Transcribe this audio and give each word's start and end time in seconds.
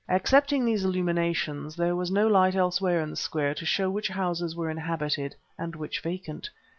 Excepting 0.09 0.65
these 0.65 0.83
illuminations, 0.83 1.75
there 1.75 1.95
was 1.95 2.09
no 2.09 2.25
light 2.27 2.55
elsewhere 2.55 3.01
in 3.01 3.11
the 3.11 3.15
square 3.15 3.53
to 3.53 3.65
show 3.67 3.87
which 3.87 4.07
houses 4.07 4.55
were 4.55 4.71
inhabited 4.71 5.35
and 5.59 5.75
which 5.75 5.99
vacant. 5.99 6.49